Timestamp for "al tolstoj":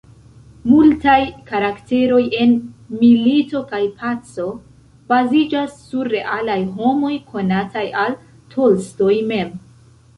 8.07-9.17